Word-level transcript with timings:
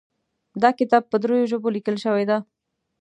دا 0.61 0.69
کتاب 0.79 1.03
په 1.07 1.15
دریو 1.23 1.49
ژبو 1.51 1.69
لیکل 1.75 1.95
شوی 2.05 2.25
ده 2.29 2.37